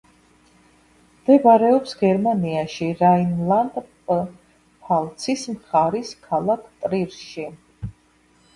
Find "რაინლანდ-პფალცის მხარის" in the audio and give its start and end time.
3.03-6.17